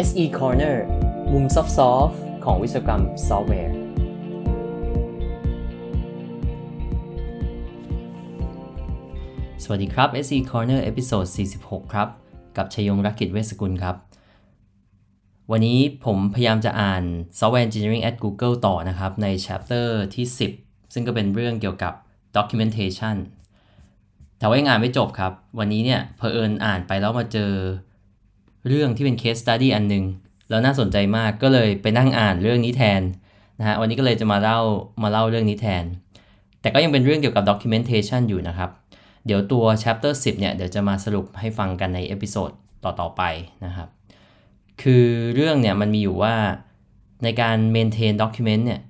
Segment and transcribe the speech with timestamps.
[0.00, 0.76] SE Corner
[1.32, 3.74] มุม soft ของวิศวกรรมซอฟต์แวร์
[9.62, 11.26] สวัสดีครับ SE Corner episode
[11.60, 12.08] 46 ครับ
[12.56, 13.96] กับชยงรักกิจเวสกุลครับ
[15.50, 17.02] วันนี้ผมพยายามจะอ่าน
[17.38, 20.26] Software Engineering at Google ต่อนะครับ ใน chapter ที่
[20.58, 21.92] 10 ซึ่งก็เป็นเรื่องเกี่ยวกับ
[22.36, 23.16] documentation
[24.38, 27.52] แต่ว่ายังอ่านไม่จบครับ วันนี้เนี่ยเพอเอิญอ่านไปแล้วมาเจอ
[28.68, 30.04] เรื่องที่เป็น case study อันหนึ่ง
[30.50, 33.02] แล้วน่าสนใจมากก็เลยไปนั่งอ่านเรื่องนี้แทน
[33.58, 34.60] นะฮะวันนี้ก็เลยจะมาเล่า
[35.02, 35.84] มาเล่าเรื่องนี้แทน
[36.60, 38.70] แต่ก็ยังเป็นเรื่องเกี่ยวกับ documentation อยู่นะครับ
[39.26, 42.50] เดี๋ยวตัว chapter 10 เนี่ย เดี๋ยวจะมาสรุปให้ฟังกันใน episode
[42.84, 43.22] ต่อๆไป
[43.64, 43.88] นะครับ
[44.82, 46.34] คือเรื่องเนี่ยมันมีอยู่ว่า
[47.24, 48.80] ในการ maintain document เนี่ย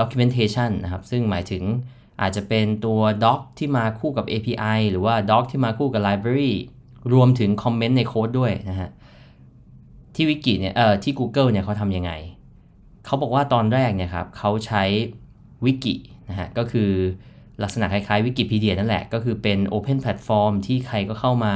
[0.00, 1.62] documentation นะครับ ซึ่งหมายถึง
[2.20, 6.52] อาจจะเป็นตัว doc ที่มาคู่กับ API หรือว่า doc ที่มาคู่กับ library
[7.12, 8.90] รวมถึงคอมเมนต์ในโค้ดด้วยนะฮะ
[10.16, 12.12] ที่วิกิเนี่ยเอ่อที่ Google เนี่ยเขาทำยังไง
[13.04, 14.82] เขาบอกว่าตอนแรกเนี่ยครับเขาใช้
[15.64, 15.94] วิกิ
[16.28, 16.90] นะฮะก็คือ
[17.62, 21.54] ลักษณะคล้ายๆวิกิพีเดียนั่นแหละ ก็คือเป็น Open Platform ที่ใครก็เข้ามา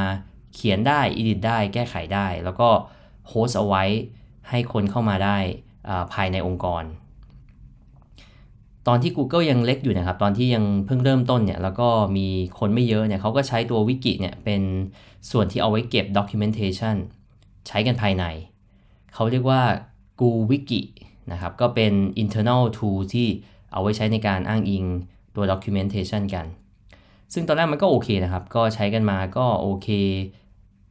[0.55, 2.69] เขียนได้ edit ได้ แก้ไขได้ แล้วก็
[3.29, 3.85] โฮสเอาไว้
[4.49, 5.39] ให้คนเข้ามาได้
[6.13, 6.85] ภายในองค์กร
[8.87, 12.27] ตอนที่ Google ยังเล็กอยู่นะครับ ตอนที่ยังเพิ่งเริ่มต้นเนี่ย แล้วก็มี
[12.59, 14.63] คนไม่เยอะเนี่ยเขาก็ใช้ตัววิกิเนี่ยเป็น
[15.31, 16.97] ส่วนที่เอาไว้เก็บ documentation
[17.69, 18.25] ใช้กันภายใน
[19.15, 19.63] เขาเรียกว่า
[20.21, 20.83] Gu Wiki
[21.33, 23.29] นะครับก็เป็น internal tool ที่
[23.73, 24.85] เอาไว้ใช้ในการอ้างอิง
[25.35, 26.47] ตัว documentation กัน
[27.33, 29.89] ซึ่งตอนแรกมันก็โอเคนะครับ ก็ใช้กันมาก็โอเค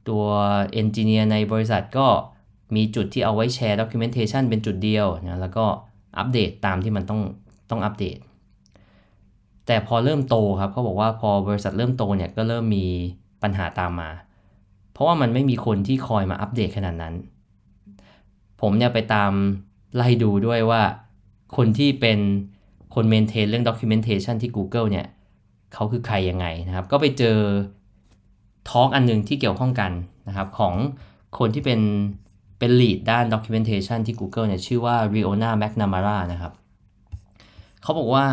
[0.09, 0.23] ตัว
[0.81, 2.07] engineer ในบริษัทก็
[2.75, 5.65] มีจุดที่เอาไว้แชร์ documentation เป็นจุดเดียวนะแล้วก็
[6.17, 7.21] อัปเดตตามที่มันต้อง
[7.69, 8.17] ต้องอัปเดต
[9.65, 12.85] แต่พอเริ่มโตครับเขาบอกว่าพอบริษัทเริ่มโตเนี่ยก็เริ่มมี
[13.43, 14.09] ปัญหาตามมา
[14.93, 17.13] เพราะว่ามันไม่มีคนที่คอยมาอัปเดตขนาดนั้น
[18.61, 19.31] ผมเนี่ยไปตาม
[19.95, 20.81] ไล่ดูด้วยว่า
[21.57, 22.19] คนที่เป็น
[22.95, 25.07] คนเมนเทนเรื่อง documentation ที่ Google เนี่ย
[25.73, 27.37] เขาคือใครยังไงนะครับ ก็ไปเจอ
[28.69, 29.91] ทอล์กอันหนึงที่เกี่ยวข้องกัน
[30.27, 30.73] นะครับ ของ
[31.37, 31.81] คนที่เป็น
[32.59, 36.53] เป็น lead ด้าน documentation ที่ Google เนี่ยชื่อว่า Riona McNamara นะครับ
[37.81, 38.25] เขาบอกว่า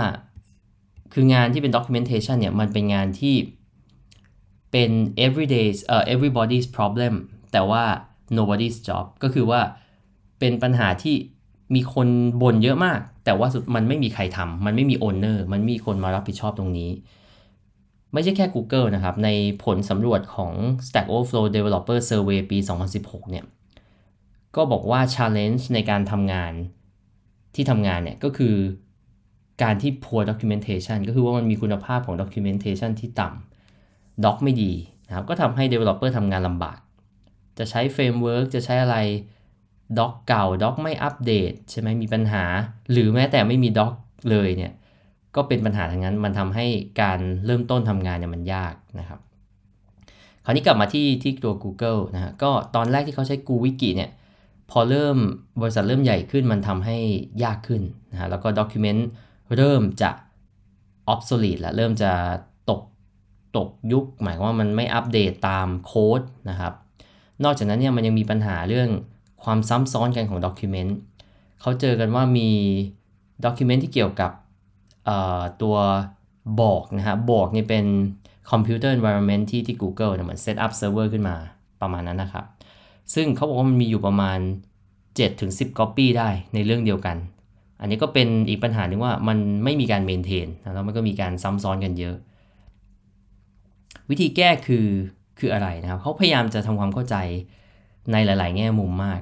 [1.13, 3.35] คืองานที่เป็น documentation เนี่ยมันเป็นงานที่
[4.73, 4.91] เป็น
[5.27, 7.15] everyday เอ่อ everybody's problem
[7.53, 7.83] แต่ว่า
[8.39, 9.61] nobody's job ก็คือว่า
[10.39, 11.15] เป็นปัญหาที่
[11.75, 12.09] มีคน
[12.43, 16.91] บ่นเยอะมาก แต่ว่าสุดมันไม่มีใครทำมันไม่มี owner มันมีคนมารับผิดชอบตรงนี้
[18.13, 19.29] ไม่ใช่แค่ Google นะครับ ใน
[19.65, 20.53] ผลสำรวจของ
[20.87, 22.59] Stack Overflow Developer Survey ปี
[22.95, 23.45] 2016 เนี่ย
[24.57, 26.53] ก็บอกว่า challenge ในการทำงาน
[27.55, 28.55] ที่ทำงานเนี่ย ก็คือ
[29.63, 34.73] การที่ poor documentation ก็คือว่ามันมีคุณภาพของ documentation ที่ต่ำ doc ไม่ดี
[35.07, 36.79] นะครับ ก็ทำให้ developer ทำงานลำบาก
[37.59, 38.97] จะใช้ framework จะใช้อะไร
[39.99, 42.45] doc เก่า doc ไม่อัปเดตใช่ไหมมีปัญหา
[42.93, 43.93] หรือแม้แต่ไม่มี doc
[44.31, 44.73] เลยเนี่ย
[45.37, 46.67] ก็เป็นปัญหาทั้งนั้นมันทำให้
[47.03, 49.21] การเริ่มต้นทำงานเนี่ยมันยากนะครับ
[50.45, 54.11] คราวนี้กลับมาที่ที่ตัว Google นะฮะก็ตอนแรกที่เขาใช้ Google Wiki เนี่ย
[54.71, 55.17] พอเริ่ม
[55.61, 56.97] บริษัทเริ่มใหญ่ขึ้นมันทำให้
[57.45, 57.83] ยากขึ้น
[58.13, 59.01] นะฮะแล้วก็ document
[59.57, 60.11] เริ่มจะ
[61.13, 62.13] obsolete แล้วเริ่มจะ
[62.71, 62.81] ตก
[63.57, 66.73] ตกยุค หมายความว่ามันไม่อัปเดตตามโค้ดนะครับ
[67.45, 68.89] นอกจากนั้นเนี่ยมันยังมีปัญหาเรื่อง
[69.45, 70.93] ความซ้ำซ้อนกันของ document
[71.61, 72.51] เขาเจอกันว่ามี
[73.45, 74.31] document ที่เกี่ยวกับ
[75.63, 75.77] ตัว
[76.63, 77.85] บอกนะฮะบอกนี่เป็น
[78.51, 81.37] computer environment ที่ที่ Google เนี่ยเหมือน set up server ขึ้นมา
[81.81, 82.45] ประมาณนั้นนะครับ
[83.15, 84.39] ซึ่งเขาบอกว่ามันมีอยู่ประมาณ
[85.09, 87.17] 7-10 copy ได้ในเรื่องเดียวกัน
[87.81, 92.17] อันนี้ก็เป็นอีกปัญหาหนึ่งว่ามันไม่มีการ maintain นแล้วมันก็มีการซ้ำซ้อนกันเยอะ
[94.11, 94.87] วิธีแก้คือ
[95.39, 97.17] คืออะไรนะครับเขาพยายามจะทำความเข้าใจ
[98.13, 99.21] ในหลาย ๆ แง่มุมมาก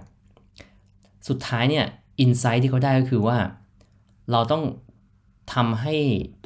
[1.28, 1.87] สุดท้ายเนี่ย
[2.25, 3.37] insight ที่เขาได้ก็คือว่า
[4.33, 4.62] เราต้อง
[5.55, 5.95] ทำให้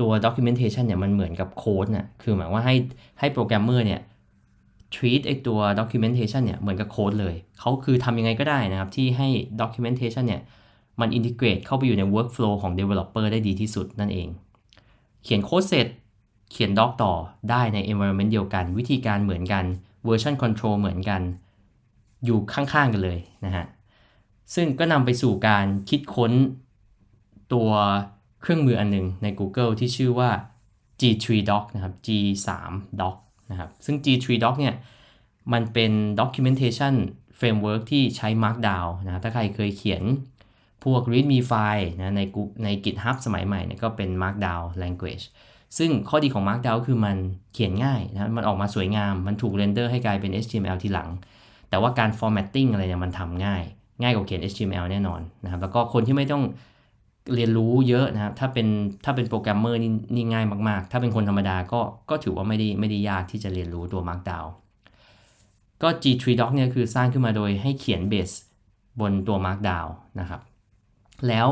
[0.00, 2.74] ตัว documentation เนี่ยมันเหมือนกับโค้ดน่ะคือหมายว่าให้
[3.18, 4.00] ให้โปรแกรมเมอร์เนี่ย
[4.94, 9.28] treat ไอตัว documentation เนี่ยเหมือนกับโค้ดเลย เขาคือทำยังไงก็ได้นะครับ ที่ให้
[9.60, 10.42] documentation เนี่ย
[11.00, 14.28] มัน integrate เข้าไปอยู่ใน workflow ของ developer ได้ดีที่สุดนั่นเอง
[15.22, 15.86] เขียนโค้ดเสร็จ
[16.50, 17.12] เขียน doc ต่อ
[17.50, 19.64] ได้ใน environment เดียวกัน วิธีการเหมือนกัน
[20.06, 21.22] version control เหมือนกัน
[22.24, 23.66] อยู่ข้างๆกันเลยนะฮะ
[24.54, 26.32] ซึ่งก็นำไปสู่การคิดค้น
[27.52, 27.70] ตัว
[28.42, 30.30] เครื่องมืออันหนึงใน Google ที่ชื่อว่า
[31.00, 32.48] G3 Doc นะครับ G3
[33.00, 33.16] Doc
[33.50, 34.74] นะครับ ซึ่ง G3 Doc เนี่ย
[35.52, 36.94] มันเป็น documentation
[37.38, 40.02] framework ที่ใช้ Markdown นะถ้าใครเคยเขียน
[40.84, 42.22] พวก readme file นะใน
[42.64, 45.24] ใน GitHub สมัยใหม่เนี่ยก็เป็น Markdown language
[45.78, 47.16] ซึ่งข้อดีของ Markdown คือมัน
[47.52, 51.08] เขียนง่ายนะ มันออกมาสวยงาม มันถูก render ให้กลายเป็น HTML ทีหลัง
[51.70, 53.62] แต่ว่าการ formatting อะไรเนี่ยมันทำง่าย
[54.02, 56.42] ง่ายกว่าเขียน HTML แน่นอนนะครับ แล้วก็คนที่ไม่ต้อง
[57.34, 58.66] เรียนรู้เยอะนะครับ ถ้าเป็น
[59.04, 59.80] ถ้าเป็นโปรแกรมเมอร์
[60.14, 61.80] นี่ง่ายมากๆ ถ้าเป็นคนธรรมดาก็
[62.10, 64.48] ก็ถือว่าไม่ได้ไม่ได้ยากที่จะเรียนรู้ตัว Markdown
[65.82, 68.30] ก็ G3 Doc เนี่ยคือสร้างขึ้นมาโดยให้เขียน base
[69.00, 69.88] บนตัว Markdown
[70.20, 70.40] นะครับ
[71.28, 71.46] แล้ว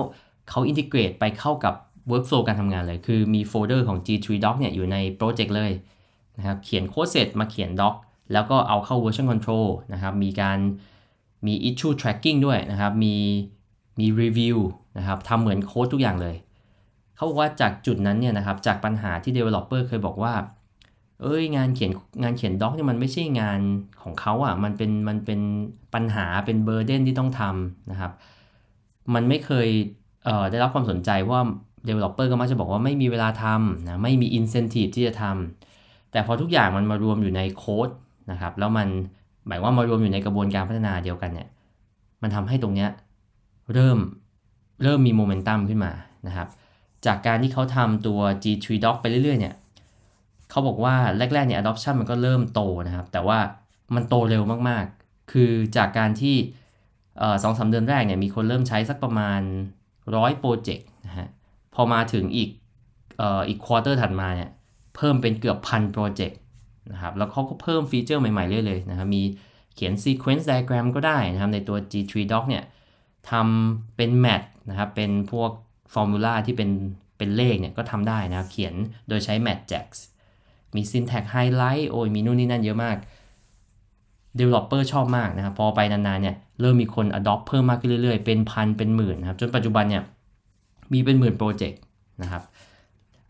[0.49, 1.75] เขา integrate ไปเข้ากับ
[2.11, 5.73] workflow การทำงานเลย คือมีโฟลเดอร์ของ G3 Doc เนี่ยอยู่ในโปรเจกต์เลย
[6.39, 7.95] นะครับ เขียนโค้ดเสร็จมาเขียน doc
[8.33, 10.59] แล้วก็เอาเข้า version control นะครับ มีการ
[11.47, 13.15] มี issue tracking ด้วยนะครับ มี
[14.01, 14.57] มี review
[14.99, 16.37] นะครับทำเหมือนโค้ดทุกอย่างเลย
[17.17, 20.35] เขาบอกว่าจากจุดนั้นเนี่ยนะครับ จากปัญหาที่ developer เคยบอกว่า
[21.23, 21.93] เอ้ยงานเขียน
[22.23, 23.61] งานเขียน doc เนี่ยมันไม่ใช่งาน
[24.03, 25.41] ของเขาอะ่ะ มันเป็นมันเป็น
[25.95, 28.13] ปัญหาเป็นเบอร์เดนที่ต้องทำนะครับ
[29.15, 29.69] มันไม่เคย
[30.25, 31.41] เอ่อได้รับความสนใจว่า
[31.89, 37.89] developer ก็มักจะบอกว่าไม่มีเวลาทำนะ ไม่มี incentive ที่จะทำแต่พอทุกอย่างมันมารวมอยู่ในโค้ด
[38.31, 38.89] นะครับ แล้วมัน
[39.47, 41.49] หมายว่ามารวมอยู่ในกระบวนการพัฒนาเดียวกันเนี่ย
[42.23, 42.91] มันทำให้ตรงเนี้ย
[43.73, 43.99] เริ่ม
[44.83, 45.93] เริ่มมีโมเมนตัมขึ้นมา
[46.27, 46.49] นะครับ
[47.07, 49.55] จากการที่เขาทำตัว G3 Doc ไปเรื่อยๆเนี่ย
[50.51, 53.39] เขาบอกว่าแรกๆเนี่ย adoption มันก็เริ่มโตนะครับ แต่ว่า
[53.95, 56.37] มันโตเร็วมากๆ คือจากการที่
[57.43, 59.41] สองสามเดือนแรกเนี่ยมีคนเริ่มใช้สักประมาณ
[60.17, 61.29] ร้อยโปรเจกต์นะฮะ
[61.75, 62.51] พอมาถึงอีก
[63.21, 64.51] ออีก quarter ถัดมาเนี่ย
[64.97, 66.39] เพิ่มเป็นเกือบพันโปรเจกต์
[66.93, 69.23] นะครับแล้วเขาก็เพิ่มฟีเจอร์ใหม่ๆเรื่อยๆเลยนะครับมี
[69.75, 72.65] เขียน sequence diagram ก็ได้นะครับในตัว G3 Doc เนี่ย
[73.31, 75.51] ทำเป็น math นะครับเป็นพวก
[75.93, 76.71] ฟอร์มูลาที่เป็น
[77.19, 78.75] เป็นเลขเนี่ยก็ทำได้นะครับเขียน
[79.09, 79.87] โดยใช้ matjax
[80.75, 82.97] มี syntax highlight โอ้ยมีนู่นนี่นั่นเยอะมาก
[84.39, 90.03] developer ชอบมากนะครับพอไปนานๆเนี่ยเริ่มมีคน adopt เพิ่มมากขึ้นเรื่อยๆ เป็นพันเป็นหมื่นนะครับจนปัจจุบันเนี่ย
[90.93, 91.81] มีเป็นหมื่นโปรเจกต์
[92.23, 92.43] นะครับ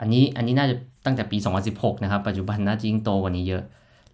[0.00, 0.76] อันนี้อันนี้น่าจะ
[1.06, 1.36] ตั้งแต่ปี
[1.70, 3.62] 2016 นะครับ ปัจจุบันน่าจะยิ่งโตกว่านี้เยอะ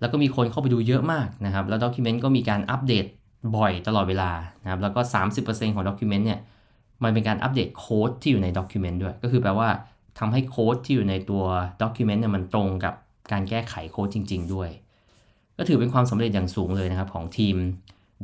[0.01, 3.05] แล้วก็มีคนเข้าไปดูเยอะมากนะครับ แล้วด็อกิเมนต์ก็มีการอัปเดต
[3.57, 4.31] บ่อยตลอดเวลา
[4.63, 5.01] นะครับ แล้วก็
[5.39, 6.41] 30%ของ document เนี่ย
[7.03, 9.69] มันเป็นการอัปเดตโค้ดที่อยู่ใน document ด้วย ก็คือแปลว่า
[10.19, 11.43] ทำให้โค้ดที่อยู่ในตัว
[11.83, 12.95] document เนี่ยมันตรงกับ
[13.33, 14.71] การแก้ไขโค้ดจริง ๆ ด้วย
[15.59, 17.57] ก็ถือเป็นความสำเร็จอย่างสูงเลยนะครับของทีม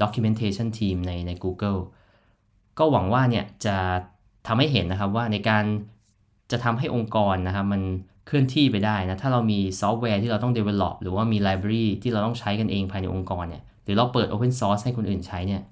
[0.03, 1.79] documentation team ในใน Google
[2.79, 3.77] ก็หวังว่าเนี่ยจะ
[4.47, 5.65] ทำให้เห็นนะครับว่าในการ
[6.51, 7.83] จะทำให้องค์กรนะครับมัน
[8.27, 15.63] เคลื่อนที่ไปได้นะ ถ้าเรามีซอฟต์แวร์ที่เราต้อง develop หรือว่ามี library ที่เราต้องใช้กันเองภายในองค์กรเนี่ย หรือเราเปิด open source ให้คนอื่นใช้เนี่ย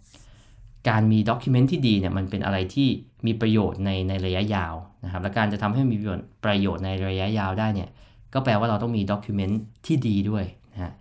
[0.88, 2.88] การมี document ที่ดีเนี่ย มันเป็นอะไรที่
[3.26, 4.74] มีประโยชน์ในในระยะยาว
[5.04, 5.96] นะครับ และการจะทำให้มี
[6.44, 7.88] ประโยชน์ในระยะยาวได้เนี่ย
[8.34, 9.54] ก็แปลว่าเราต้องมี document
[9.86, 10.92] ที่ดีด้วยนะฮะ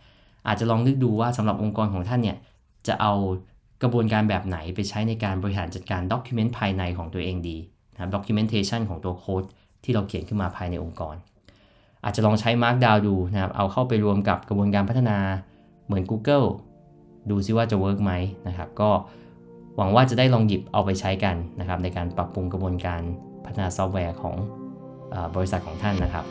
[0.48, 2.38] อาจจะลองนึกดูว่าสำหรับองค์กรของท่านเนี่ย
[2.88, 3.14] จะเอา
[3.82, 7.58] กระบวนการแบบไหนไปใช้ในการบริหารจัดการ document ภายในของตัวเองดี
[7.94, 9.44] นะครับ documentation ของตัวโค้ด
[9.86, 11.16] ที่เราเขียนขึ้นมาภายในองค์กร
[12.04, 15.18] อาจจะลองใช้ Markdown ดูนะครับ เอาเข้าไปรวมกับกระบวนการพัฒนา
[15.86, 16.48] เหมือน Google
[17.30, 18.12] ดูซิว่าจะ work ไหม
[18.48, 18.90] นะครับ ก็
[19.78, 23.02] หวังว่าจะได้ลองหยิบเอาไปใช้กันนะครับ ในการปรับปรุงกระบวนการ
[23.46, 26.26] พัฒนาซอฟต์แวร์ของบริษัทของท่านนะครับ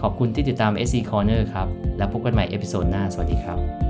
[0.00, 1.68] ขอบคุณที่ติดตาม SE Corner ครับ
[1.98, 3.83] แล้วพบกันใหม่ episode หน้า สวัสดีครับ